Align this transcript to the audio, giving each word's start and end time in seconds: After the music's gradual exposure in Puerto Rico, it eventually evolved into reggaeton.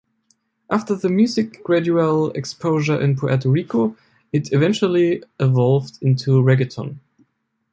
After 0.71 0.95
the 0.95 1.09
music's 1.09 1.59
gradual 1.59 2.31
exposure 2.31 2.99
in 2.99 3.15
Puerto 3.15 3.47
Rico, 3.49 3.95
it 4.33 4.51
eventually 4.51 5.21
evolved 5.39 5.99
into 6.01 6.41
reggaeton. 6.41 6.97